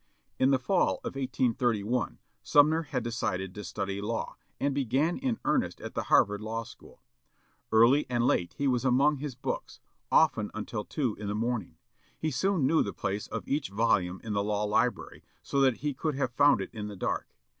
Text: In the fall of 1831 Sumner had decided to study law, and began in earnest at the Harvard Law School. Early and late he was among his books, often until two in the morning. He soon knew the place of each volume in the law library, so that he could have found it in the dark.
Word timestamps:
In 0.39 0.49
the 0.49 0.57
fall 0.57 0.95
of 1.03 1.13
1831 1.15 2.17
Sumner 2.41 2.81
had 2.89 3.03
decided 3.03 3.53
to 3.53 3.63
study 3.63 4.01
law, 4.01 4.35
and 4.59 4.73
began 4.73 5.19
in 5.19 5.39
earnest 5.45 5.79
at 5.79 5.93
the 5.93 6.05
Harvard 6.05 6.41
Law 6.41 6.63
School. 6.63 7.03
Early 7.71 8.07
and 8.09 8.25
late 8.25 8.55
he 8.57 8.67
was 8.67 8.83
among 8.83 9.17
his 9.17 9.35
books, 9.35 9.79
often 10.11 10.49
until 10.55 10.83
two 10.85 11.15
in 11.19 11.27
the 11.27 11.35
morning. 11.35 11.77
He 12.17 12.31
soon 12.31 12.65
knew 12.65 12.81
the 12.81 12.93
place 12.93 13.27
of 13.27 13.47
each 13.47 13.69
volume 13.69 14.19
in 14.23 14.33
the 14.33 14.43
law 14.43 14.63
library, 14.63 15.23
so 15.43 15.61
that 15.61 15.77
he 15.85 15.93
could 15.93 16.15
have 16.15 16.31
found 16.31 16.61
it 16.61 16.71
in 16.73 16.87
the 16.87 16.95
dark. 16.95 17.35